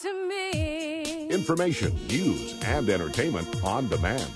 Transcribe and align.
to 0.00 0.28
me. 0.28 1.28
Information, 1.28 1.94
news, 2.08 2.54
and 2.64 2.88
entertainment 2.88 3.48
on 3.64 3.88
demand. 3.88 4.30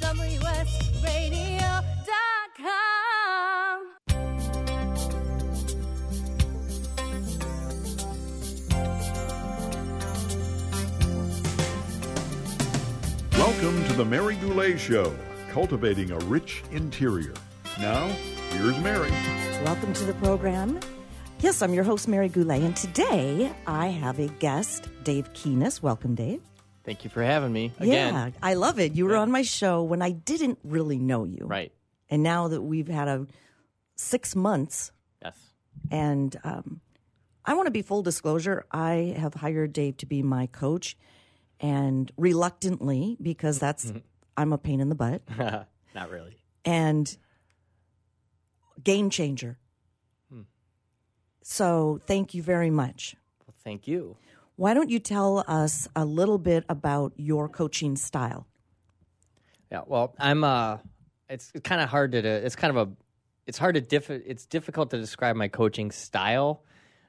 WSRadio.com. 0.00 1.84
Welcome 13.32 13.84
to 13.88 13.92
the 13.94 14.04
Mary 14.04 14.36
Goulet 14.36 14.78
Show, 14.78 15.14
cultivating 15.50 16.10
a 16.12 16.18
rich 16.20 16.62
interior. 16.70 17.34
Now, 17.78 18.08
here's 18.50 18.78
Mary. 18.80 19.10
Welcome 19.64 19.92
to 19.94 20.04
the 20.04 20.14
program. 20.14 20.78
Yes, 21.44 21.60
I'm 21.60 21.74
your 21.74 21.84
host, 21.84 22.08
Mary 22.08 22.30
Goulet, 22.30 22.62
and 22.62 22.74
today 22.74 23.52
I 23.66 23.88
have 23.88 24.18
a 24.18 24.28
guest, 24.28 24.88
Dave 25.02 25.30
Keenis. 25.34 25.82
Welcome, 25.82 26.14
Dave. 26.14 26.40
Thank 26.84 27.04
you 27.04 27.10
for 27.10 27.22
having 27.22 27.52
me 27.52 27.70
again. 27.78 28.14
Yeah, 28.14 28.30
I 28.42 28.54
love 28.54 28.80
it. 28.80 28.94
You 28.94 29.04
were 29.04 29.12
Yeah. 29.12 29.20
on 29.20 29.30
my 29.30 29.42
show 29.42 29.82
when 29.82 30.00
I 30.00 30.12
didn't 30.12 30.58
really 30.64 30.98
know 30.98 31.24
you. 31.24 31.44
Right. 31.44 31.70
And 32.08 32.22
now 32.22 32.48
that 32.48 32.62
we've 32.62 32.88
had 32.88 33.08
a 33.08 33.26
six 33.94 34.34
months, 34.34 34.90
Yes. 35.22 35.36
and 35.90 36.34
um, 36.44 36.80
I 37.44 37.52
want 37.52 37.66
to 37.66 37.70
be 37.72 37.82
full 37.82 38.02
disclosure, 38.02 38.64
I 38.72 39.14
have 39.18 39.34
hired 39.34 39.74
Dave 39.74 39.98
to 39.98 40.06
be 40.06 40.22
my 40.22 40.46
coach, 40.46 40.96
and 41.60 42.10
reluctantly, 42.16 43.18
because 43.20 43.58
that's, 43.58 43.84
Mm-hmm. 43.86 43.98
I'm 44.38 44.52
a 44.54 44.58
pain 44.58 44.80
in 44.80 44.88
the 44.88 44.94
butt, 44.94 45.20
Not 45.94 46.10
really. 46.10 46.38
and 46.64 47.14
game 48.82 49.10
changer. 49.10 49.58
So 51.46 52.00
thank 52.06 52.32
you 52.32 52.42
very 52.42 52.70
much. 52.70 53.14
Well, 53.46 53.54
thank 53.62 53.86
you. 53.86 54.16
Why 54.56 54.72
don't 54.72 54.88
you 54.88 54.98
tell 54.98 55.44
us 55.46 55.86
a 55.94 56.06
little 56.06 56.38
bit 56.38 56.64
about 56.70 57.12
your 57.16 57.50
coaching 57.50 57.96
style? 57.96 58.46
Yeah. 59.70 59.82
Well, 59.86 60.14
I'm. 60.18 60.42
Uh, 60.42 60.78
it's 61.28 61.52
kind 61.62 61.82
of 61.82 61.90
hard 61.90 62.12
to. 62.12 62.18
It's 62.18 62.56
kind 62.56 62.74
of 62.76 62.88
a. 62.88 62.92
It's 63.46 63.58
hard 63.58 63.74
to 63.74 63.82
diff. 63.82 64.08
It's 64.08 64.46
difficult 64.46 64.90
to 64.90 64.98
describe 64.98 65.36
my 65.36 65.48
coaching 65.48 65.90
style. 65.90 66.62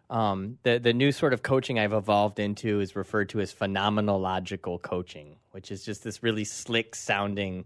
Um, 0.10 0.58
the 0.64 0.80
the 0.80 0.94
new 0.94 1.14
sort 1.14 1.32
of 1.32 1.42
coaching 1.42 1.80
I've 1.80 1.94
evolved 1.94 2.38
into 2.38 2.82
is 2.82 2.94
referred 2.94 3.30
to 3.30 3.40
as 3.40 3.54
phenomenological 3.54 4.82
coaching, 4.82 5.38
which 5.52 5.72
is 5.72 5.86
just 5.86 6.04
this 6.04 6.22
really 6.22 6.44
slick 6.44 6.94
sounding 6.94 7.64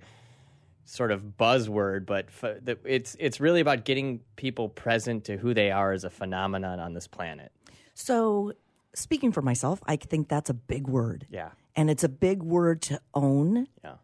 sort 0.85 1.11
of 1.11 1.38
buzzword, 1.39 2.05
but 2.05 2.25
f- 2.27 2.58
the, 2.63 2.77
it's 2.85 3.16
it's 3.19 3.39
really 3.39 3.61
about 3.61 3.85
getting 3.85 4.22
people 4.35 4.69
present 4.69 5.25
to 5.25 5.38
who 5.38 5.53
they 5.53 5.72
are 5.72 5.91
as 5.91 6.03
a 6.03 6.09
phenomenon 6.09 6.80
on 6.80 6.94
this 6.94 7.08
planet. 7.08 7.52
So, 7.94 8.53
speaking 8.94 9.31
for 9.31 9.41
myself, 9.41 9.81
I 9.85 9.95
think 9.97 10.30
that's 10.30 10.50
a 10.50 10.53
big 10.53 10.88
word. 10.88 11.27
Yeah. 11.30 11.50
And 11.75 11.89
it's 11.89 12.03
a 12.03 12.09
big 12.09 12.41
word 12.44 12.81
to 12.83 13.00
own 13.13 13.67
Yeah. 13.83 13.95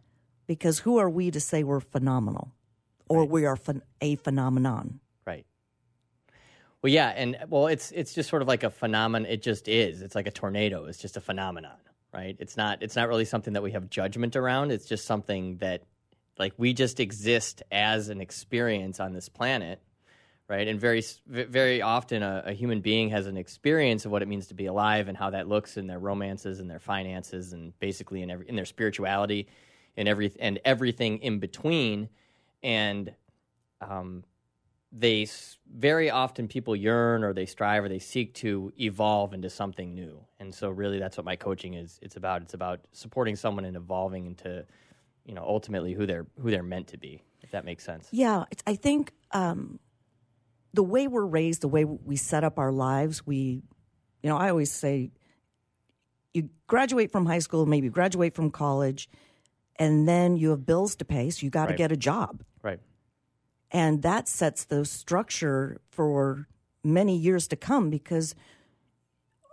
because 0.47 0.79
who 0.79 0.97
are 0.97 1.09
we 1.09 1.31
to 1.31 1.39
say 1.39 1.63
we're 1.63 1.79
phenomenal 1.79 2.51
or 3.09 3.25
we 3.25 3.45
are 3.45 3.55
phen- 3.55 3.81
a 4.01 4.15
phenomenon? 4.15 4.99
Right. 5.25 5.45
Well, 6.81 6.91
yeah, 6.93 7.09
and 7.09 7.37
well, 7.49 7.67
it's 7.67 7.91
it's 7.91 8.13
just 8.13 8.29
sort 8.29 8.41
of 8.43 8.47
like 8.47 8.63
a 8.63 8.69
phenomenon. 8.69 9.29
It 9.29 9.41
just 9.41 9.67
is. 9.67 10.01
It's 10.01 10.13
like 10.13 10.27
a 10.27 10.31
tornado. 10.31 10.85
It's 10.85 10.99
just 10.99 11.17
a 11.17 11.21
phenomenon, 11.21 11.77
right? 12.13 12.35
It's 12.39 12.55
not. 12.57 12.83
It's 12.83 12.95
not 12.95 13.07
really 13.07 13.25
something 13.25 13.53
that 13.53 13.63
we 13.63 13.71
have 13.71 13.89
judgment 13.89 14.35
around. 14.35 14.71
It's 14.71 14.85
just 14.85 15.05
something 15.05 15.57
that, 15.57 15.81
like, 16.37 16.53
we 16.57 16.73
just 16.73 16.99
exist 16.99 17.63
as 17.71 18.09
an 18.09 18.21
experience 18.21 18.99
on 18.99 19.13
this 19.13 19.29
planet, 19.29 19.79
right? 20.47 20.67
And 20.67 20.79
very, 20.79 21.03
very 21.27 21.81
often, 21.81 22.23
a, 22.23 22.43
a 22.47 22.53
human 22.53 22.81
being 22.81 23.09
has 23.09 23.25
an 23.27 23.37
experience 23.37 24.05
of 24.05 24.11
what 24.11 24.21
it 24.21 24.27
means 24.27 24.47
to 24.47 24.53
be 24.53 24.65
alive 24.65 25.07
and 25.07 25.17
how 25.17 25.29
that 25.31 25.47
looks 25.47 25.77
in 25.77 25.87
their 25.87 25.99
romances 25.99 26.59
and 26.59 26.69
their 26.69 26.79
finances 26.79 27.53
and 27.53 27.77
basically 27.79 28.21
in 28.21 28.29
every 28.29 28.47
in 28.49 28.55
their 28.55 28.65
spirituality, 28.65 29.47
and 29.97 30.07
every 30.07 30.31
and 30.39 30.59
everything 30.65 31.19
in 31.19 31.39
between, 31.39 32.09
and 32.61 33.13
um, 33.81 34.23
they 34.91 35.27
very 35.73 36.09
often 36.09 36.47
people 36.47 36.75
yearn 36.75 37.23
or 37.23 37.33
they 37.33 37.45
strive 37.45 37.83
or 37.83 37.89
they 37.89 37.99
seek 37.99 38.33
to 38.33 38.71
evolve 38.79 39.33
into 39.33 39.49
something 39.49 39.93
new. 39.93 40.19
And 40.39 40.53
so 40.53 40.69
really 40.69 40.99
that's 40.99 41.17
what 41.17 41.25
my 41.25 41.35
coaching 41.35 41.73
is 41.73 41.99
it's 42.01 42.15
about. 42.17 42.41
It's 42.41 42.53
about 42.53 42.79
supporting 42.91 43.35
someone 43.35 43.65
and 43.65 43.75
evolving 43.75 44.25
into 44.25 44.65
you 45.25 45.33
know 45.33 45.43
ultimately 45.43 45.93
who 45.93 46.05
they're 46.05 46.27
who 46.41 46.51
they're 46.51 46.63
meant 46.63 46.87
to 46.87 46.97
be 46.97 47.23
if 47.41 47.51
that 47.51 47.65
makes 47.65 47.83
sense 47.83 48.09
Yeah, 48.11 48.45
it's, 48.51 48.63
I 48.65 48.75
think 48.75 49.11
um, 49.31 49.79
the 50.73 50.83
way 50.83 51.07
we're 51.07 51.25
raised, 51.25 51.61
the 51.61 51.67
way 51.67 51.85
we 51.85 52.15
set 52.15 52.43
up 52.43 52.57
our 52.59 52.71
lives, 52.71 53.25
we, 53.25 53.63
you 54.23 54.29
know, 54.29 54.37
I 54.37 54.49
always 54.49 54.71
say 54.71 55.11
you 56.33 56.49
graduate 56.67 57.11
from 57.11 57.25
high 57.25 57.39
school, 57.39 57.65
maybe 57.65 57.89
graduate 57.89 58.33
from 58.35 58.51
college, 58.51 59.07
and 59.77 60.07
then 60.07 60.37
you 60.37 60.49
have 60.49 60.65
bills 60.65 60.95
to 60.97 61.05
pay, 61.05 61.29
so 61.29 61.43
you 61.45 61.49
got 61.49 61.65
to 61.67 61.71
Right. 61.71 61.77
get 61.77 61.91
a 61.91 61.97
job. 61.97 62.43
right 62.61 62.79
And 63.71 64.01
that 64.03 64.27
sets 64.27 64.65
the 64.65 64.85
structure 64.85 65.79
for 65.89 66.47
many 66.83 67.17
years 67.17 67.47
to 67.49 67.55
come 67.55 67.89
because 67.89 68.35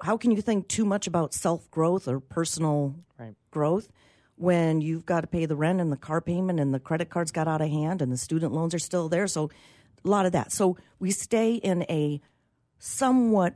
how 0.02 0.16
can 0.16 0.30
you 0.32 0.42
think 0.42 0.68
too 0.68 0.84
much 0.84 1.06
about 1.06 1.32
self 1.34 1.70
growth 1.70 2.08
or 2.08 2.20
personal 2.20 2.96
Right. 3.18 3.34
growth 3.50 3.88
when 4.42 4.80
you've 4.80 5.06
got 5.06 5.22
to 5.22 5.26
pay 5.26 5.46
the 5.46 5.56
rent 5.56 5.80
and 5.80 5.90
the 5.92 5.96
car 5.96 6.20
payment 6.20 6.60
and 6.60 6.74
the 6.74 6.80
credit 6.80 7.08
cards 7.10 7.30
got 7.32 7.48
out 7.48 7.60
of 7.62 7.68
hand 7.70 8.02
and 8.02 8.10
the 8.12 8.16
student 8.16 8.52
loans 8.52 8.74
are 8.74 8.78
still 8.78 9.08
there? 9.08 9.26
So, 9.26 9.50
a 10.04 10.08
lot 10.08 10.26
of 10.26 10.32
that. 10.32 10.52
So, 10.52 10.76
we 10.98 11.10
stay 11.12 11.54
in 11.54 11.84
a 11.88 12.20
somewhat 12.78 13.54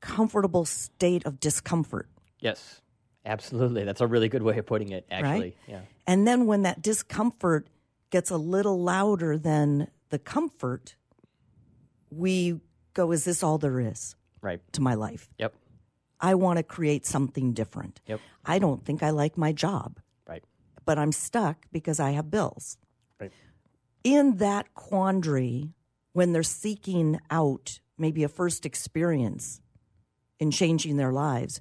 comfortable 0.00 0.64
state 0.64 1.26
of 1.26 1.40
discomfort. 1.40 2.08
yes 2.40 2.80
absolutely 3.26 3.82
that's 3.84 4.00
a 4.00 4.06
really 4.06 4.28
good 4.28 4.42
way 4.42 4.56
of 4.56 4.64
putting 4.64 4.90
it 4.90 5.04
actually 5.10 5.40
Right? 5.40 5.56
yeah 5.66 5.80
And 6.06 6.26
then 6.26 6.46
when 6.46 6.62
that 6.62 6.80
discomfort 6.80 7.66
gets 8.10 8.30
a 8.30 8.36
little 8.38 8.80
louder 8.80 9.36
than 9.36 9.88
the 10.10 10.18
comfort, 10.18 10.94
we 12.10 12.60
go, 12.94 13.12
is 13.12 13.24
this 13.24 13.42
all 13.42 13.58
there 13.58 13.80
is 13.80 14.14
right 14.40 14.60
to 14.72 14.80
my 14.80 14.94
life? 14.94 15.28
yep 15.36 15.52
I 16.20 16.34
want 16.34 16.56
to 16.56 16.62
create 16.64 17.06
something 17.06 17.52
different. 17.52 18.00
Yep. 18.06 18.20
I 18.44 18.58
don't 18.58 18.84
think 18.84 19.02
I 19.04 19.10
like 19.10 19.36
my 19.38 19.52
job, 19.52 20.00
but 20.88 20.98
I'm 20.98 21.12
stuck 21.12 21.66
because 21.70 22.00
I 22.00 22.12
have 22.12 22.30
bills. 22.30 22.78
right. 23.20 23.30
In 24.02 24.38
that 24.38 24.72
quandary, 24.72 25.74
when 26.14 26.32
they're 26.32 26.42
seeking 26.42 27.20
out 27.30 27.80
maybe 27.98 28.24
a 28.24 28.28
first 28.28 28.64
experience 28.64 29.60
in 30.40 30.50
changing 30.50 30.96
their 30.96 31.12
lives, 31.12 31.60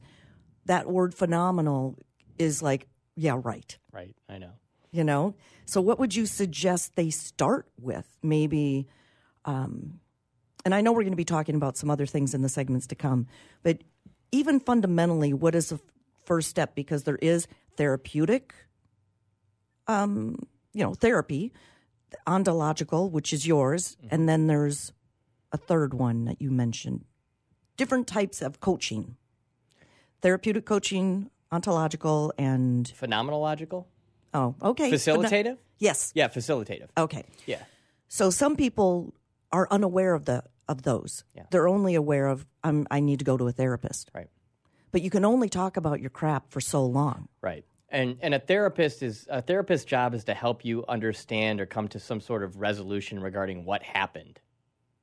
that 0.63 0.89
word 0.89 1.13
phenomenal 1.13 1.97
is 2.39 2.61
like, 2.61 2.87
yeah, 3.17 3.37
right. 3.43 3.77
right. 3.91 4.15
I 4.29 4.37
know. 4.37 4.53
You 4.93 5.03
know? 5.03 5.35
So 5.65 5.81
what 5.81 5.99
would 5.99 6.15
you 6.15 6.25
suggest 6.25 6.95
they 6.95 7.09
start 7.09 7.67
with? 7.77 8.07
Maybe 8.23 8.87
um, 9.43 9.99
and 10.63 10.73
i 10.75 10.81
know 10.81 10.91
we're 10.91 11.03
going 11.03 11.13
to 11.13 11.17
be 11.17 11.23
talking 11.23 11.55
about 11.55 11.77
some 11.77 11.89
other 11.89 12.05
things 12.05 12.33
in 12.33 12.41
the 12.41 12.49
segments 12.49 12.87
to 12.87 12.95
come 12.95 13.27
but 13.63 13.77
even 14.33 14.59
fundamentally 14.59 15.31
what 15.31 15.55
is 15.55 15.69
the 15.69 15.79
first 16.27 16.49
step? 16.49 16.75
Because 16.75 17.03
there 17.03 17.15
is 17.15 17.47
therapeutic 17.77 18.53
um, 19.87 20.35
you 20.73 20.83
know 20.83 20.93
therapy 20.93 21.51
ontological 22.25 23.09
which 23.09 23.33
is 23.33 23.45
yours 23.45 23.97
and 24.09 24.27
then 24.29 24.47
there's 24.47 24.93
a 25.51 25.57
third 25.57 25.93
one 25.93 26.25
that 26.25 26.41
you 26.41 26.49
mentioned 26.51 27.03
different 27.77 28.07
types 28.07 28.41
of 28.41 28.59
coaching 28.59 29.15
therapeutic 30.21 30.65
coaching 30.65 31.29
ontological 31.51 32.33
and 32.37 32.91
phenomenological 32.99 33.85
Oh, 34.33 34.55
okay. 34.61 34.91
facilitative 34.91 35.57
Yes. 35.79 36.11
yeah 36.15 36.27
facilitative 36.27 36.89
Okay. 36.97 37.23
yeah 37.45 37.63
So 38.07 38.29
some 38.29 38.55
people 38.55 39.13
are 39.51 39.67
unaware 39.71 40.13
of 40.13 40.25
the 40.25 40.43
of 40.69 40.81
those. 40.83 41.23
Yeah. 41.33 41.43
They're 41.49 41.67
only 41.69 41.95
aware 41.95 42.27
of 42.27 42.45
um, 42.63 42.85
I 42.91 42.99
need 42.99 43.19
to 43.19 43.25
go 43.25 43.37
to 43.37 43.47
a 43.47 43.53
therapist. 43.53 44.11
right 44.13 44.27
But 44.91 45.01
you 45.01 45.09
can 45.09 45.23
only 45.23 45.47
talk 45.49 45.77
about 45.77 46.01
your 46.01 46.09
crap 46.09 46.51
for 46.51 46.59
so 46.59 46.85
long. 46.85 47.29
Right. 47.41 47.63
And 47.89 48.17
and 48.21 48.33
a 48.33 48.39
therapist 48.39 49.01
is 49.01 49.27
a 49.29 49.41
therapist's 49.41 49.85
job 49.85 50.13
is 50.13 50.23
to 50.25 50.33
help 50.33 50.65
you 50.65 50.83
understand 50.87 51.61
or 51.61 51.65
come 51.65 51.87
to 51.89 51.99
some 51.99 52.19
sort 52.19 52.43
of 52.43 52.59
resolution 52.59 53.19
regarding 53.19 53.63
what 53.63 53.81
happened. 53.81 54.39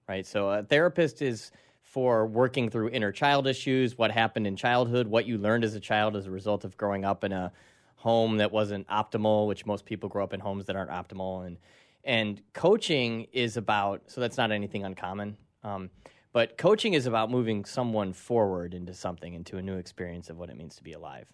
Right? 0.09 0.27
So 0.27 0.51
a 0.51 0.63
therapist 0.63 1.23
is 1.23 1.51
for 1.83 2.27
working 2.27 2.69
through 2.69 2.89
inner 2.91 3.13
child 3.13 3.47
issues, 3.47 3.97
what 3.97 4.11
happened 4.11 4.47
in 4.47 4.57
childhood, 4.57 5.07
what 5.07 5.27
you 5.27 5.39
learned 5.39 5.65
as 5.65 5.75
a 5.75 5.81
child 5.81 6.17
as 6.17 6.27
a 6.27 6.31
result 6.31 6.65
of 6.65 6.77
growing 6.77 7.05
up 7.05 7.25
in 7.25 7.33
a 7.33 7.53
home 7.95 8.37
that 8.37 8.53
wasn't 8.53 8.87
optimal, 8.89 9.47
which 9.47 9.65
most 9.65 9.87
people 9.87 10.09
grow 10.09 10.25
up 10.25 10.35
in 10.35 10.41
homes 10.41 10.67
that 10.67 10.77
aren't 10.77 10.91
optimal 10.91 11.47
and 11.47 11.57
and 12.05 12.43
coaching 12.53 13.27
is 13.33 13.57
about 13.57 14.03
so 14.07 14.21
that's 14.21 14.37
not 14.37 14.53
anything 14.53 14.85
uncommon. 14.85 15.39
Um, 15.63 15.89
but 16.35 16.59
coaching 16.59 16.95
is 16.95 17.07
about 17.07 17.31
moving 17.31 17.65
someone 17.65 18.13
forward 18.13 18.75
into 18.75 18.93
something, 18.93 19.35
into 19.35 19.57
a 19.57 19.63
new 19.63 19.77
experience 19.77 20.29
of 20.29 20.37
what 20.37 20.51
it 20.51 20.57
means 20.57 20.77
to 20.77 20.83
be 20.83 20.93
alive. 20.93 21.33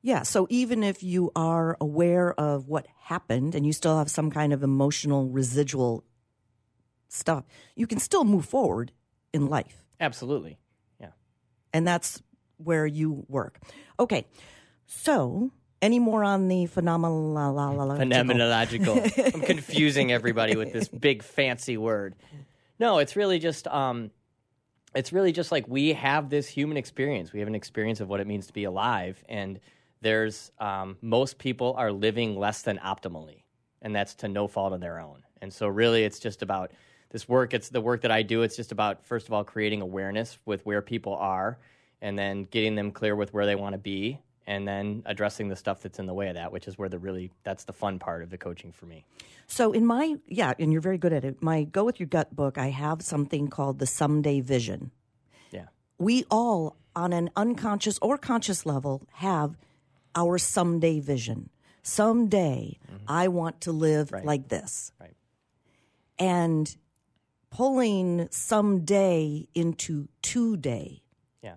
Yeah, 0.00 0.22
so 0.22 0.46
even 0.48 0.84
if 0.84 1.02
you 1.02 1.32
are 1.34 1.76
aware 1.80 2.32
of 2.34 2.68
what 2.68 2.86
happened 3.04 3.54
and 3.54 3.66
you 3.66 3.72
still 3.72 3.98
have 3.98 4.10
some 4.10 4.30
kind 4.30 4.52
of 4.52 4.62
emotional 4.62 5.28
residual 5.28 6.04
stuff, 7.08 7.44
you 7.74 7.86
can 7.86 7.98
still 7.98 8.24
move 8.24 8.44
forward 8.44 8.92
in 9.32 9.46
life. 9.46 9.84
Absolutely. 10.00 10.58
Yeah. 11.00 11.10
And 11.72 11.86
that's 11.86 12.22
where 12.58 12.86
you 12.86 13.24
work. 13.28 13.58
Okay, 13.98 14.26
so 14.86 15.50
any 15.82 15.98
more 15.98 16.24
on 16.24 16.48
the 16.48 16.66
phenomenal? 16.66 17.34
phenomenological. 17.34 19.34
I'm 19.34 19.40
confusing 19.40 20.12
everybody 20.12 20.56
with 20.56 20.72
this 20.72 20.88
big 21.00 21.22
fancy 21.22 21.76
word. 21.76 22.16
No, 22.78 22.98
it's 22.98 23.16
really 23.16 23.38
just 23.38 23.66
um, 23.66 24.10
it's 24.94 25.12
really 25.12 25.32
just 25.32 25.52
like 25.52 25.68
we 25.68 25.92
have 25.92 26.30
this 26.30 26.48
human 26.48 26.76
experience. 26.76 27.32
We 27.32 27.40
have 27.40 27.48
an 27.48 27.54
experience 27.54 28.00
of 28.00 28.08
what 28.08 28.20
it 28.20 28.26
means 28.26 28.46
to 28.48 28.52
be 28.52 28.64
alive, 28.64 29.22
and 29.28 29.60
there's 30.00 30.52
um, 30.58 30.96
most 31.02 31.38
people 31.38 31.74
are 31.76 31.92
living 31.92 32.36
less 32.38 32.62
than 32.62 32.78
optimally, 32.78 33.42
and 33.82 33.94
that's 33.94 34.14
to 34.16 34.28
no 34.28 34.48
fault 34.48 34.72
of 34.72 34.80
their 34.80 35.00
own. 35.00 35.22
And 35.40 35.52
so, 35.52 35.68
really, 35.68 36.04
it's 36.04 36.18
just 36.18 36.42
about 36.42 36.72
this 37.10 37.28
work. 37.28 37.54
It's 37.54 37.68
the 37.68 37.80
work 37.80 38.02
that 38.02 38.10
I 38.10 38.22
do. 38.22 38.42
It's 38.42 38.56
just 38.56 38.72
about 38.72 39.04
first 39.06 39.26
of 39.26 39.32
all 39.32 39.44
creating 39.44 39.80
awareness 39.80 40.38
with 40.44 40.64
where 40.64 40.82
people 40.82 41.14
are, 41.14 41.58
and 42.00 42.18
then 42.18 42.44
getting 42.44 42.74
them 42.74 42.90
clear 42.90 43.16
with 43.16 43.32
where 43.32 43.46
they 43.46 43.56
want 43.56 43.74
to 43.74 43.78
be, 43.78 44.20
and 44.46 44.66
then 44.66 45.02
addressing 45.06 45.48
the 45.48 45.56
stuff 45.56 45.82
that's 45.82 45.98
in 45.98 46.06
the 46.06 46.14
way 46.14 46.28
of 46.28 46.34
that, 46.36 46.52
which 46.52 46.68
is 46.68 46.78
where 46.78 46.88
the 46.88 46.98
really 46.98 47.30
that's 47.44 47.64
the 47.64 47.72
fun 47.72 47.98
part 47.98 48.22
of 48.22 48.30
the 48.30 48.38
coaching 48.38 48.72
for 48.72 48.86
me. 48.86 49.04
So 49.46 49.72
in 49.72 49.86
my 49.86 50.16
yeah, 50.26 50.52
and 50.58 50.72
you're 50.72 50.80
very 50.80 50.98
good 50.98 51.12
at 51.12 51.24
it. 51.24 51.42
My 51.42 51.64
Go 51.64 51.84
with 51.84 51.98
Your 51.98 52.06
Gut 52.06 52.34
book, 52.34 52.58
I 52.58 52.68
have 52.70 53.02
something 53.02 53.48
called 53.48 53.78
the 53.78 53.86
Someday 53.86 54.40
Vision. 54.40 54.90
Yeah. 55.50 55.66
We 55.98 56.24
all, 56.30 56.76
on 56.94 57.12
an 57.12 57.30
unconscious 57.34 57.98
or 58.00 58.18
conscious 58.18 58.66
level, 58.66 59.02
have 59.14 59.56
our 60.18 60.36
someday 60.38 60.98
vision. 61.00 61.50
Someday, 61.82 62.78
I 63.06 63.28
want 63.28 63.60
to 63.62 63.72
live 63.72 64.10
Right. 64.12 64.24
like 64.24 64.48
this. 64.48 64.92
Right. 65.00 65.14
And 66.18 66.76
pulling 67.50 68.28
someday 68.30 69.48
into 69.54 70.08
today, 70.20 71.02
Yeah. 71.42 71.56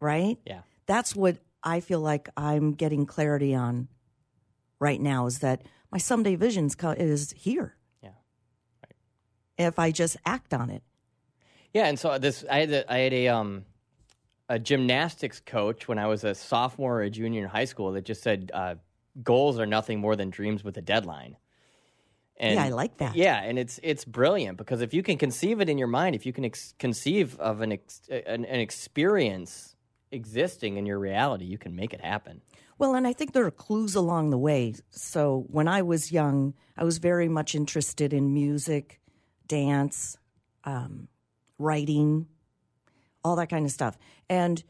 right? 0.00 0.38
Yeah. 0.46 0.62
That's 0.86 1.14
what 1.14 1.36
I 1.62 1.80
feel 1.80 2.00
like 2.00 2.28
I'm 2.36 2.72
getting 2.72 3.06
clarity 3.06 3.54
on 3.54 3.88
right 4.80 5.00
now 5.00 5.26
is 5.26 5.38
that 5.40 5.62
my 5.92 5.98
someday 5.98 6.34
vision 6.34 6.68
is 6.96 7.32
here. 7.32 7.76
Yeah. 8.02 8.10
Right. 8.82 8.96
If 9.68 9.78
I 9.78 9.92
just 9.92 10.16
act 10.24 10.52
on 10.54 10.70
it. 10.70 10.82
Yeah, 11.72 11.86
and 11.86 11.98
so 11.98 12.18
this 12.18 12.44
I 12.50 12.60
had 12.60 12.70
a, 12.72 12.92
I 12.92 12.98
had 12.98 13.12
a 13.12 13.28
um 13.28 13.64
a 14.52 14.58
gymnastics 14.58 15.40
coach 15.40 15.88
when 15.88 15.98
I 15.98 16.06
was 16.08 16.24
a 16.24 16.34
sophomore 16.34 16.98
or 16.98 17.02
a 17.02 17.08
junior 17.08 17.42
in 17.42 17.48
high 17.48 17.64
school 17.64 17.92
that 17.92 18.04
just 18.04 18.22
said 18.22 18.50
uh, 18.52 18.74
goals 19.22 19.58
are 19.58 19.64
nothing 19.64 19.98
more 19.98 20.14
than 20.14 20.28
dreams 20.28 20.62
with 20.62 20.76
a 20.76 20.82
deadline. 20.82 21.38
And 22.36 22.56
Yeah, 22.56 22.64
I 22.64 22.68
like 22.68 22.98
that. 22.98 23.16
Yeah, 23.16 23.42
and 23.42 23.58
it's 23.58 23.80
it's 23.82 24.04
brilliant 24.04 24.58
because 24.58 24.82
if 24.82 24.92
you 24.92 25.02
can 25.02 25.16
conceive 25.16 25.62
it 25.62 25.70
in 25.70 25.78
your 25.78 25.88
mind, 25.88 26.14
if 26.14 26.26
you 26.26 26.34
can 26.34 26.44
ex- 26.44 26.74
conceive 26.78 27.40
of 27.40 27.62
an, 27.62 27.72
ex- 27.72 28.02
an 28.10 28.44
an 28.44 28.60
experience 28.60 29.74
existing 30.10 30.76
in 30.76 30.84
your 30.84 30.98
reality, 30.98 31.46
you 31.46 31.56
can 31.56 31.74
make 31.74 31.94
it 31.94 32.02
happen. 32.02 32.42
Well, 32.76 32.94
and 32.94 33.06
I 33.06 33.14
think 33.14 33.32
there 33.32 33.46
are 33.46 33.50
clues 33.50 33.94
along 33.94 34.30
the 34.30 34.38
way. 34.38 34.74
So 34.90 35.46
when 35.48 35.66
I 35.66 35.80
was 35.80 36.12
young, 36.12 36.52
I 36.76 36.84
was 36.84 36.98
very 36.98 37.28
much 37.28 37.54
interested 37.54 38.12
in 38.12 38.34
music, 38.34 39.00
dance, 39.46 40.18
um, 40.64 41.08
writing, 41.58 42.26
all 43.24 43.36
that 43.36 43.48
kind 43.48 43.64
of 43.64 43.72
stuff. 43.72 43.96
And 44.28 44.62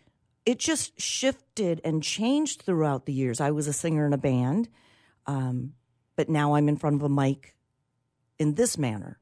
it 0.44 0.58
just 0.58 1.00
shifted 1.00 1.80
and 1.84 2.02
changed 2.02 2.62
throughout 2.62 3.06
the 3.06 3.12
years. 3.12 3.40
I 3.40 3.50
was 3.50 3.66
a 3.66 3.72
singer 3.72 4.06
in 4.06 4.12
a 4.12 4.18
band, 4.18 4.68
um, 5.26 5.74
but 6.16 6.28
now 6.28 6.54
I'm 6.54 6.68
in 6.68 6.76
front 6.76 6.96
of 6.96 7.02
a 7.02 7.08
mic 7.08 7.54
in 8.38 8.54
this 8.54 8.76
manner 8.76 9.18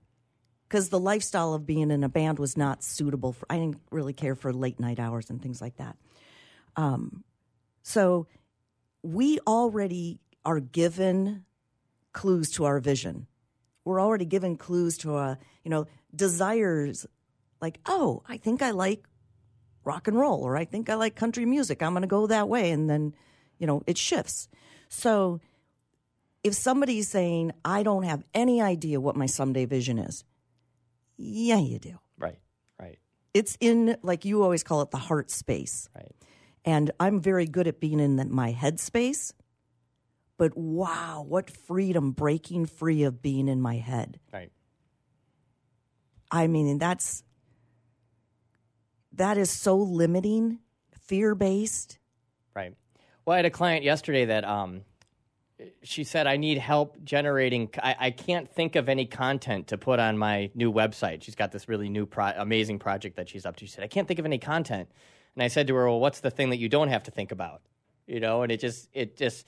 because 0.68 0.88
the 0.88 1.00
lifestyle 1.00 1.52
of 1.52 1.66
being 1.66 1.90
in 1.90 2.04
a 2.04 2.08
band 2.08 2.38
was 2.38 2.56
not 2.56 2.82
suitable 2.82 3.32
for. 3.32 3.44
I 3.50 3.58
didn't 3.58 3.80
really 3.90 4.12
care 4.12 4.34
for 4.34 4.52
late 4.52 4.80
night 4.80 4.98
hours 4.98 5.28
and 5.28 5.42
things 5.42 5.60
like 5.60 5.76
that. 5.76 5.96
Um, 6.76 7.24
so 7.82 8.28
we 9.02 9.38
already 9.46 10.20
are 10.44 10.60
given 10.60 11.44
clues 12.12 12.50
to 12.52 12.64
our 12.64 12.80
vision. 12.80 13.26
We're 13.84 14.00
already 14.00 14.24
given 14.24 14.56
clues 14.56 14.96
to 14.98 15.16
a, 15.16 15.38
you 15.64 15.70
know, 15.70 15.86
desires 16.14 17.06
like, 17.60 17.78
oh, 17.86 18.22
I 18.28 18.36
think 18.36 18.62
I 18.62 18.70
like 18.70 19.04
rock 19.90 20.06
and 20.08 20.16
roll 20.16 20.42
or 20.42 20.56
I 20.56 20.64
think 20.64 20.88
I 20.88 20.94
like 20.94 21.16
country 21.16 21.44
music. 21.44 21.82
I'm 21.82 21.92
going 21.92 22.02
to 22.02 22.08
go 22.08 22.28
that 22.28 22.48
way. 22.48 22.70
And 22.70 22.88
then, 22.88 23.12
you 23.58 23.66
know, 23.66 23.82
it 23.86 23.98
shifts. 23.98 24.48
So 24.88 25.40
if 26.44 26.54
somebody's 26.54 27.08
saying, 27.08 27.52
I 27.64 27.82
don't 27.82 28.04
have 28.04 28.22
any 28.32 28.62
idea 28.62 29.00
what 29.00 29.16
my 29.16 29.26
someday 29.26 29.64
vision 29.66 29.98
is, 29.98 30.24
yeah, 31.16 31.58
you 31.58 31.78
do. 31.78 31.98
Right. 32.18 32.38
Right. 32.78 32.98
It's 33.34 33.56
in, 33.60 33.96
like 34.02 34.24
you 34.24 34.42
always 34.42 34.62
call 34.62 34.82
it, 34.82 34.92
the 34.92 34.98
heart 34.98 35.30
space. 35.30 35.88
Right. 35.94 36.14
And 36.64 36.92
I'm 37.00 37.20
very 37.20 37.46
good 37.46 37.66
at 37.66 37.80
being 37.80 38.00
in 38.00 38.16
the, 38.16 38.26
my 38.26 38.52
head 38.52 38.78
space. 38.78 39.34
But 40.38 40.56
wow, 40.56 41.24
what 41.28 41.50
freedom 41.50 42.12
breaking 42.12 42.66
free 42.66 43.02
of 43.02 43.20
being 43.20 43.48
in 43.48 43.60
my 43.60 43.76
head. 43.76 44.20
Right. 44.32 44.52
I 46.30 46.46
mean, 46.46 46.78
that's 46.78 47.24
that 49.12 49.38
is 49.38 49.50
so 49.50 49.76
limiting, 49.76 50.58
fear 50.92 51.34
based. 51.34 51.98
Right. 52.54 52.74
Well, 53.24 53.34
I 53.34 53.38
had 53.38 53.46
a 53.46 53.50
client 53.50 53.84
yesterday 53.84 54.26
that 54.26 54.44
um, 54.44 54.82
she 55.82 56.04
said, 56.04 56.26
I 56.26 56.36
need 56.36 56.58
help 56.58 57.02
generating. 57.04 57.70
I, 57.82 57.96
I 57.98 58.10
can't 58.10 58.48
think 58.48 58.76
of 58.76 58.88
any 58.88 59.06
content 59.06 59.68
to 59.68 59.78
put 59.78 59.98
on 59.98 60.16
my 60.18 60.50
new 60.54 60.72
website. 60.72 61.22
She's 61.22 61.34
got 61.34 61.52
this 61.52 61.68
really 61.68 61.88
new, 61.88 62.06
pro- 62.06 62.32
amazing 62.36 62.78
project 62.78 63.16
that 63.16 63.28
she's 63.28 63.44
up 63.44 63.56
to. 63.56 63.66
She 63.66 63.72
said, 63.72 63.84
I 63.84 63.88
can't 63.88 64.06
think 64.08 64.18
of 64.18 64.26
any 64.26 64.38
content. 64.38 64.88
And 65.34 65.42
I 65.42 65.48
said 65.48 65.66
to 65.68 65.74
her, 65.74 65.88
Well, 65.88 66.00
what's 66.00 66.20
the 66.20 66.30
thing 66.30 66.50
that 66.50 66.58
you 66.58 66.68
don't 66.68 66.88
have 66.88 67.04
to 67.04 67.10
think 67.10 67.32
about? 67.32 67.62
You 68.06 68.20
know, 68.20 68.42
and 68.42 68.50
it 68.50 68.60
just, 68.60 68.88
it 68.92 69.16
just, 69.16 69.46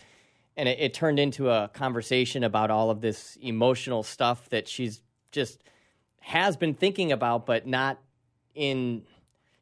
and 0.56 0.68
it, 0.68 0.78
it 0.78 0.94
turned 0.94 1.18
into 1.18 1.50
a 1.50 1.68
conversation 1.72 2.44
about 2.44 2.70
all 2.70 2.90
of 2.90 3.00
this 3.00 3.36
emotional 3.40 4.02
stuff 4.02 4.48
that 4.50 4.68
she's 4.68 5.02
just 5.32 5.64
has 6.20 6.56
been 6.56 6.74
thinking 6.74 7.12
about, 7.12 7.46
but 7.46 7.66
not 7.66 7.98
in. 8.54 9.02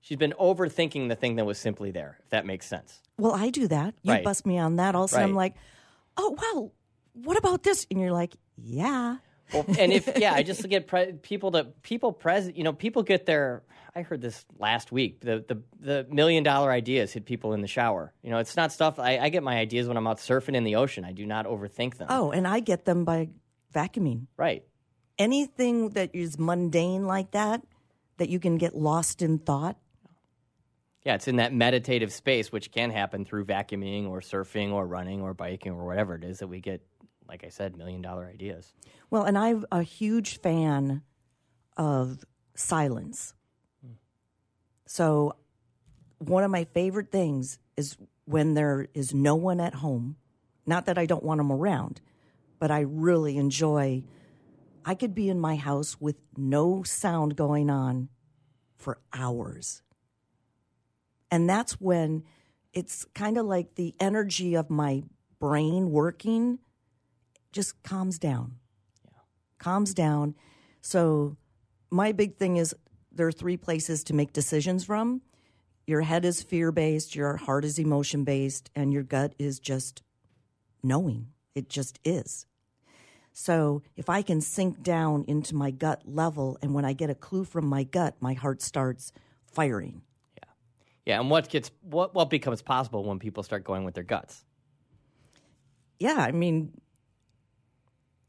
She's 0.00 0.16
been 0.18 0.34
overthinking 0.40 1.08
the 1.08 1.16
thing 1.16 1.36
that 1.36 1.44
was 1.44 1.58
simply 1.58 1.90
there, 1.90 2.18
if 2.24 2.30
that 2.30 2.46
makes 2.46 2.66
sense. 2.66 3.00
Well, 3.18 3.32
I 3.34 3.50
do 3.50 3.68
that. 3.68 3.94
You 4.02 4.12
Right. 4.12 4.24
bust 4.24 4.46
me 4.46 4.58
on 4.58 4.76
that. 4.76 4.94
Also, 4.94 5.16
sudden, 5.16 5.30
I'm 5.30 5.36
like, 5.36 5.54
oh, 6.16 6.34
well, 6.40 6.72
what 7.12 7.36
about 7.36 7.62
this? 7.62 7.86
And 7.90 8.00
you're 8.00 8.12
like, 8.12 8.34
yeah. 8.56 9.16
Well, 9.52 9.64
and 9.78 9.92
if 9.92 10.08
yeah, 10.16 10.32
I 10.32 10.42
just 10.42 10.66
get 10.68 10.86
pre- 10.86 11.12
people 11.14 11.50
to 11.52 11.64
people 11.82 12.12
present. 12.12 12.56
You 12.56 12.64
know, 12.64 12.72
people 12.72 13.02
get 13.02 13.26
their. 13.26 13.62
I 13.96 14.02
heard 14.02 14.20
this 14.20 14.44
last 14.60 14.92
week. 14.92 15.20
The 15.20 15.44
the 15.46 15.62
the 15.80 16.06
million 16.08 16.44
dollar 16.44 16.70
ideas 16.70 17.12
hit 17.12 17.24
people 17.26 17.52
in 17.52 17.60
the 17.60 17.66
shower. 17.66 18.12
You 18.22 18.30
know, 18.30 18.38
it's 18.38 18.56
not 18.56 18.72
stuff. 18.72 19.00
I, 19.00 19.18
I 19.18 19.28
get 19.28 19.42
my 19.42 19.58
ideas 19.58 19.88
when 19.88 19.96
I'm 19.96 20.06
out 20.06 20.18
surfing 20.18 20.54
in 20.54 20.62
the 20.62 20.76
ocean. 20.76 21.04
I 21.04 21.10
do 21.12 21.26
not 21.26 21.46
overthink 21.46 21.96
them. 21.98 22.06
Oh, 22.10 22.30
and 22.30 22.46
I 22.46 22.60
get 22.60 22.84
them 22.84 23.04
by 23.04 23.30
vacuuming. 23.74 24.26
right. 24.36 24.64
Anything 25.18 25.90
that 25.90 26.10
is 26.14 26.38
mundane 26.38 27.06
like 27.06 27.32
that, 27.32 27.62
that 28.16 28.30
you 28.30 28.38
can 28.40 28.56
get 28.56 28.74
lost 28.74 29.20
in 29.20 29.38
thought. 29.38 29.76
Yeah, 31.04 31.14
it's 31.14 31.28
in 31.28 31.36
that 31.36 31.52
meditative 31.54 32.12
space, 32.12 32.52
which 32.52 32.70
can 32.70 32.90
happen 32.90 33.24
through 33.24 33.46
vacuuming 33.46 34.08
or 34.08 34.20
surfing 34.20 34.72
or 34.72 34.86
running 34.86 35.22
or 35.22 35.32
biking 35.32 35.72
or 35.72 35.86
whatever 35.86 36.14
it 36.14 36.24
is 36.24 36.40
that 36.40 36.48
we 36.48 36.60
get. 36.60 36.82
Like 37.26 37.44
I 37.44 37.48
said, 37.48 37.76
million 37.76 38.02
dollar 38.02 38.26
ideas. 38.26 38.74
Well, 39.08 39.22
and 39.22 39.38
I'm 39.38 39.64
a 39.70 39.82
huge 39.84 40.40
fan 40.40 41.02
of 41.76 42.24
silence. 42.54 43.34
So, 44.86 45.36
one 46.18 46.42
of 46.42 46.50
my 46.50 46.64
favorite 46.64 47.12
things 47.12 47.60
is 47.76 47.96
when 48.24 48.54
there 48.54 48.88
is 48.94 49.14
no 49.14 49.36
one 49.36 49.60
at 49.60 49.74
home. 49.74 50.16
Not 50.66 50.86
that 50.86 50.98
I 50.98 51.06
don't 51.06 51.22
want 51.22 51.38
them 51.38 51.52
around, 51.52 52.00
but 52.58 52.72
I 52.72 52.80
really 52.80 53.36
enjoy. 53.36 54.02
I 54.84 54.96
could 54.96 55.14
be 55.14 55.28
in 55.28 55.38
my 55.38 55.54
house 55.54 56.00
with 56.00 56.16
no 56.36 56.82
sound 56.82 57.36
going 57.36 57.70
on 57.70 58.08
for 58.76 58.98
hours. 59.12 59.82
And 61.30 61.48
that's 61.48 61.80
when 61.80 62.24
it's 62.72 63.06
kind 63.14 63.38
of 63.38 63.46
like 63.46 63.74
the 63.74 63.94
energy 64.00 64.54
of 64.54 64.70
my 64.70 65.02
brain 65.38 65.90
working 65.90 66.58
just 67.52 67.82
calms 67.82 68.18
down. 68.18 68.56
Calms 69.58 69.94
down. 69.94 70.34
So, 70.80 71.36
my 71.90 72.12
big 72.12 72.36
thing 72.36 72.56
is 72.56 72.74
there 73.10 73.26
are 73.26 73.32
three 73.32 73.56
places 73.56 74.04
to 74.04 74.14
make 74.14 74.32
decisions 74.32 74.84
from. 74.84 75.22
Your 75.86 76.02
head 76.02 76.24
is 76.24 76.42
fear 76.42 76.70
based, 76.70 77.16
your 77.16 77.36
heart 77.36 77.64
is 77.64 77.78
emotion 77.78 78.22
based, 78.22 78.70
and 78.76 78.92
your 78.92 79.02
gut 79.02 79.34
is 79.38 79.58
just 79.58 80.02
knowing. 80.82 81.28
It 81.54 81.68
just 81.68 81.98
is. 82.04 82.46
So, 83.32 83.82
if 83.96 84.08
I 84.08 84.22
can 84.22 84.40
sink 84.40 84.82
down 84.82 85.24
into 85.26 85.54
my 85.54 85.70
gut 85.70 86.02
level, 86.04 86.58
and 86.62 86.74
when 86.74 86.84
I 86.84 86.92
get 86.92 87.10
a 87.10 87.14
clue 87.14 87.44
from 87.44 87.66
my 87.66 87.82
gut, 87.82 88.16
my 88.20 88.34
heart 88.34 88.62
starts 88.62 89.12
firing. 89.44 90.02
Yeah, 91.10 91.18
and 91.20 91.28
what 91.28 91.48
gets 91.48 91.72
what 91.82 92.14
what 92.14 92.30
becomes 92.30 92.62
possible 92.62 93.02
when 93.04 93.18
people 93.18 93.42
start 93.42 93.64
going 93.64 93.82
with 93.84 93.94
their 93.94 94.04
guts. 94.04 94.44
yeah, 95.98 96.18
I 96.18 96.30
mean, 96.30 96.72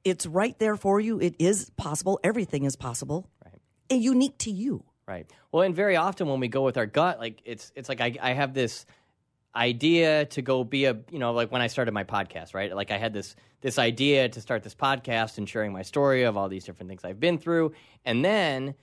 it's 0.04 0.26
right 0.26 0.58
there 0.58 0.76
for 0.76 1.00
you. 1.00 1.20
It 1.20 1.36
is 1.38 1.70
possible. 1.78 2.20
Everything 2.24 2.66
is 2.66 2.76
possible. 2.76 3.30
Right. 3.46 3.62
And 3.92 4.04
unique 4.04 4.38
to 4.40 4.52
you. 4.52 4.84
Right. 5.08 5.30
Well, 5.52 5.62
and 5.64 5.76
very 5.76 5.96
often 5.96 6.28
when 6.28 6.40
we 6.40 6.48
go 6.48 6.64
with 6.64 6.76
our 6.78 6.88
gut, 6.88 7.20
like 7.20 7.42
it's 7.46 7.72
it's 7.76 7.88
like 7.88 8.02
I, 8.02 8.16
I 8.20 8.34
have 8.34 8.54
this 8.56 8.86
idea 9.56 10.26
to 10.26 10.42
go 10.42 10.64
be 10.64 10.86
a 10.86 10.98
you 11.12 11.20
know 11.20 11.34
like 11.34 11.52
when 11.52 11.62
I 11.62 11.68
started 11.68 11.94
my 11.94 12.04
podcast, 12.04 12.56
right? 12.56 12.76
Like 12.76 12.90
I 12.90 12.98
had 12.98 13.14
this 13.14 13.36
this 13.62 13.78
idea 13.78 14.28
to 14.30 14.42
start 14.42 14.64
this 14.64 14.74
podcast 14.74 15.38
and 15.38 15.48
sharing 15.48 15.72
my 15.72 15.84
story 15.84 16.24
of 16.24 16.36
all 16.36 16.50
these 16.50 16.64
different 16.64 16.90
things 16.90 17.06
I've 17.06 17.20
been 17.20 17.38
through, 17.38 17.74
and 18.06 18.26
then 18.26 18.74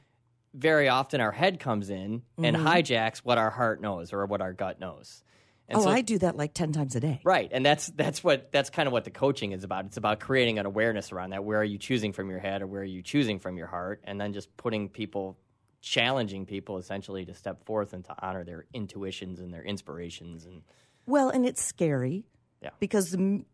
very 0.59 0.89
often 0.89 1.21
our 1.21 1.33
head 1.33 1.61
comes 1.61 1.91
in 1.91 2.23
and 2.37 2.57
hijacks 2.57 3.19
what 3.19 3.39
our 3.39 3.51
heart 3.51 3.81
knows 3.81 4.13
or 4.13 4.27
what 4.27 4.41
our 4.41 4.53
gut 4.53 4.81
knows. 4.81 5.23
And 5.69 5.79
oh, 5.79 5.83
so- 5.83 5.91
I 5.91 6.01
do 6.01 6.19
that 6.19 6.37
like 6.37 6.55
10 6.55 6.73
times 6.73 6.97
a 6.97 7.01
day. 7.01 7.21
Right, 7.25 7.51
and 7.53 7.65
that's 7.65 7.89
that's 7.89 8.25
what 8.25 8.51
that's 8.53 8.71
kind 8.71 8.87
of 8.87 8.93
what 8.93 9.05
the 9.05 9.11
coaching 9.11 9.53
is 9.53 9.65
about. 9.65 9.85
It's 9.85 9.99
about 9.99 10.19
creating 10.19 10.59
an 10.59 10.65
awareness 10.67 11.13
around 11.13 11.31
that. 11.31 11.45
Where 11.45 11.61
are 11.61 11.65
you 11.65 11.79
choosing 11.79 12.13
from 12.13 12.31
your 12.31 12.39
head, 12.39 12.63
or 12.63 12.67
where 12.67 12.81
are 12.81 12.85
you 12.85 13.03
choosing 13.03 13.39
from 13.39 13.59
your 13.59 13.67
heart, 13.67 14.01
and 14.05 14.19
then 14.19 14.33
just 14.33 14.57
putting 14.57 14.89
people, 14.89 15.37
challenging 15.83 16.47
people 16.47 16.79
essentially 16.79 17.27
to 17.27 17.35
step 17.35 17.65
forth 17.67 17.93
and 17.93 18.03
to 18.07 18.15
honor 18.19 18.45
their 18.45 18.65
intuitions 18.73 19.41
and 19.41 19.53
their 19.53 19.63
inspirations. 19.63 20.47
And 20.47 20.63
Well, 21.07 21.29
and 21.29 21.45
it's 21.45 21.63
scary. 21.63 22.25
Yeah. 22.63 22.71
Because 22.81 23.15
in 23.15 23.45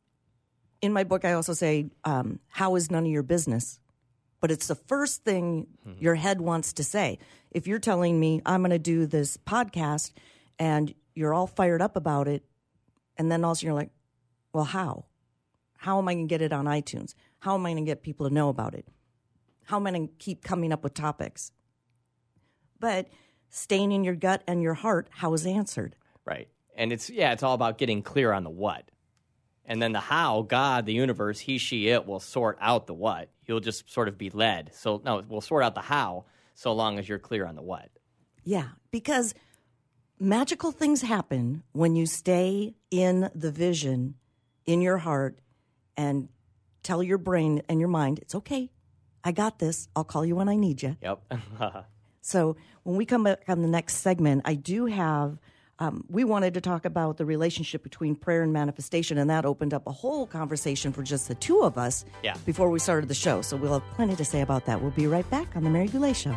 my 0.83 1.03
book, 1.03 1.25
I 1.25 1.33
also 1.33 1.53
say, 1.53 1.87
um, 2.05 2.39
how 2.49 2.77
is 2.77 2.91
none 2.91 3.05
of 3.05 3.11
your 3.11 3.23
business? 3.25 3.81
But 4.45 4.51
it's 4.51 4.67
the 4.67 4.75
first 4.75 5.25
thing 5.25 5.69
your 5.99 6.17
head 6.17 6.39
wants 6.39 6.75
to 6.75 6.85
say. 6.85 7.19
If 7.51 7.67
you're 7.67 7.79
telling 7.79 8.21
me 8.21 8.43
I'm 8.45 8.61
going 8.61 8.73
to 8.73 8.79
do 8.79 9.07
this 9.07 9.39
podcast 9.39 10.13
and 10.59 10.95
you're 11.15 11.33
all 11.33 11.47
fired 11.47 11.81
up 11.81 11.97
about 11.97 12.29
it, 12.29 12.45
and 13.17 13.33
then 13.33 13.43
also 13.43 13.65
you're 13.65 13.75
like, 13.75 13.89
well, 14.53 14.65
how? 14.65 15.07
How 15.79 15.97
am 15.97 16.09
I 16.09 16.13
going 16.13 16.29
to 16.29 16.31
get 16.31 16.43
it 16.43 16.53
on 16.53 16.67
iTunes? 16.67 17.15
How 17.39 17.55
am 17.55 17.65
I 17.65 17.71
going 17.73 17.87
to 17.87 17.91
get 17.91 18.03
people 18.03 18.29
to 18.29 18.35
know 18.35 18.51
about 18.51 18.75
it? 18.75 18.87
How 19.65 19.77
am 19.77 19.87
I 19.87 19.93
going 19.93 20.09
to 20.09 20.15
keep 20.19 20.45
coming 20.45 20.75
up 20.75 20.85
with 20.85 20.93
topics? 20.93 21.51
But 22.79 23.09
staying 23.49 23.93
in 23.93 24.05
your 24.05 24.15
gut 24.15 24.43
and 24.47 24.61
your 24.61 24.75
heart, 24.75 25.09
how 25.11 25.33
is 25.33 25.47
answered? 25.47 25.97
right, 26.27 26.49
and 26.77 26.93
it's 26.93 27.09
yeah, 27.09 27.33
it's 27.33 27.43
all 27.43 27.55
about 27.55 27.79
getting 27.79 28.03
clear 28.03 28.31
on 28.31 28.45
the 28.45 28.51
what, 28.51 28.91
and 29.65 29.81
then 29.81 29.93
the 29.93 30.01
how. 30.01 30.43
God, 30.43 30.85
the 30.85 30.93
universe, 30.93 31.41
He, 31.41 31.57
She, 31.57 31.89
It 31.89 32.07
will 32.07 32.21
sort 32.21 32.59
out 32.61 32.87
the 32.87 32.93
what. 32.93 33.31
You'll 33.47 33.61
just 33.61 33.91
sort 33.91 34.09
of 34.09 34.19
be 34.19 34.31
led. 34.31 34.75
So 34.75 35.01
no, 35.05 35.23
we'll 35.29 35.41
sort 35.41 35.65
out 35.65 35.75
the 35.75 35.81
how 35.81 36.25
so 36.55 36.73
long 36.73 36.99
as 36.99 37.09
you're 37.09 37.19
clear 37.19 37.47
on 37.47 37.57
the 37.57 37.63
what. 37.63 37.91
Yeah, 38.45 38.69
because 38.91 39.35
magical 40.21 40.73
things 40.73 41.03
happen 41.03 41.63
when 41.73 41.97
you 41.97 42.07
stay 42.07 42.75
in 42.91 43.31
the 43.35 43.51
vision 43.51 44.15
in 44.67 44.81
your 44.81 44.99
heart 44.99 45.39
and 45.97 46.29
tell 46.83 47.03
your 47.03 47.19
brain 47.19 47.63
and 47.69 47.81
your 47.81 47.89
mind, 47.89 48.19
it's 48.19 48.35
okay. 48.35 48.71
I 49.23 49.33
got 49.33 49.59
this. 49.59 49.89
I'll 49.97 50.05
call 50.05 50.25
you 50.25 50.37
when 50.37 50.49
I 50.49 50.57
need 50.57 50.83
you. 50.83 50.97
Yep. 51.03 51.33
So 52.25 52.57
when 52.85 52.97
we 52.97 53.05
come 53.05 53.25
back 53.25 53.43
on 53.49 53.61
the 53.61 53.69
next 53.69 53.97
segment, 53.99 54.43
I 54.47 54.55
do 54.55 54.87
have. 54.87 55.39
Um, 55.81 56.05
we 56.09 56.23
wanted 56.25 56.55
to 56.55 56.61
talk 56.61 56.85
about 56.85 57.17
the 57.17 57.25
relationship 57.25 57.83
between 57.83 58.15
prayer 58.15 58.43
and 58.43 58.53
manifestation, 58.53 59.19
and 59.19 59.29
that 59.31 59.45
opened 59.45 59.75
up 59.75 59.87
a 59.87 59.93
whole 59.93 60.27
conversation 60.27 60.93
for 60.93 61.03
just 61.03 61.27
the 61.29 61.35
two 61.35 61.63
of 61.63 61.77
us 61.77 62.05
Yeah. 62.23 62.37
before 62.47 62.71
we 62.71 62.79
started 62.79 63.09
the 63.09 63.15
show. 63.15 63.43
So 63.43 63.57
we'll 63.57 63.81
have 63.81 63.91
plenty 63.97 64.15
to 64.17 64.25
say 64.25 64.41
about 64.43 64.67
that. 64.67 64.81
We'll 64.81 64.93
be 64.93 65.07
right 65.09 65.29
back 65.31 65.57
on 65.57 65.65
the 65.65 65.71
Mary 65.71 65.89
Goulet 65.89 66.17
Show. 66.17 66.37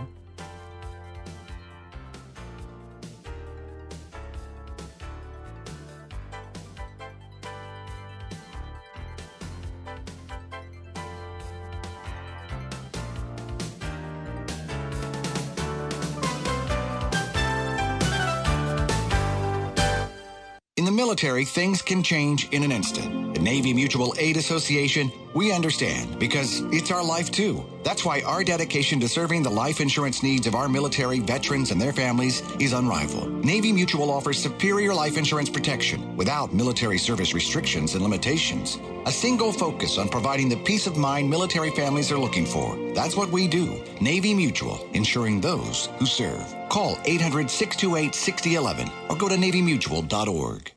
Military, 21.17 21.45
things 21.45 21.81
can 21.81 22.03
change 22.03 22.47
in 22.51 22.62
an 22.62 22.71
instant. 22.71 23.33
The 23.33 23.41
Navy 23.41 23.74
Mutual 23.74 24.13
Aid 24.19 24.38
Association, 24.38 25.12
we 25.33 25.51
understand 25.51 26.19
because 26.19 26.62
it's 26.71 26.91
our 26.91 27.03
life 27.03 27.31
too. 27.31 27.65
That's 27.83 28.05
why 28.05 28.21
our 28.21 28.43
dedication 28.43 29.00
to 29.00 29.07
serving 29.07 29.41
the 29.41 29.50
life 29.50 29.81
insurance 29.81 30.21
needs 30.21 30.45
of 30.45 30.53
our 30.53 30.69
military 30.69 31.19
veterans 31.19 31.71
and 31.71 31.81
their 31.81 31.91
families 31.91 32.43
is 32.59 32.74
unrivaled. 32.74 33.43
Navy 33.43 33.71
Mutual 33.71 34.12
offers 34.12 34.38
superior 34.38 34.93
life 34.93 35.17
insurance 35.17 35.50
protection 35.50 36.15
without 36.15 36.53
military 36.53 37.00
service 37.00 37.33
restrictions 37.33 37.95
and 37.95 38.03
limitations. 38.03 38.77
A 39.07 39.12
single 39.12 39.51
focus 39.51 39.97
on 39.97 40.09
providing 40.09 40.50
the 40.50 40.63
peace 40.65 40.86
of 40.86 40.97
mind 40.97 41.27
military 41.27 41.71
families 41.71 42.12
are 42.12 42.19
looking 42.19 42.45
for. 42.45 42.77
That's 42.93 43.15
what 43.15 43.31
we 43.31 43.47
do. 43.47 43.83
Navy 44.00 44.36
Mutual, 44.36 44.88
insuring 44.93 45.41
those 45.41 45.89
who 45.97 46.05
serve. 46.05 46.45
Call 46.69 47.00
800 47.05 47.50
628 47.50 48.13
6011 48.13 48.91
or 49.09 49.15
go 49.15 49.27
to 49.27 49.36
NavyMutual.org. 49.36 50.76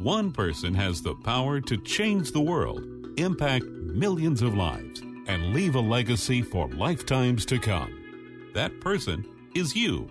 One 0.00 0.32
person 0.32 0.72
has 0.76 1.02
the 1.02 1.14
power 1.14 1.60
to 1.60 1.76
change 1.76 2.32
the 2.32 2.40
world, 2.40 2.82
impact 3.18 3.66
millions 3.66 4.40
of 4.40 4.54
lives, 4.54 5.02
and 5.26 5.52
leave 5.52 5.74
a 5.74 5.80
legacy 5.80 6.40
for 6.40 6.68
lifetimes 6.68 7.44
to 7.44 7.58
come. 7.58 8.50
That 8.54 8.80
person 8.80 9.26
is 9.54 9.76
you. 9.76 10.10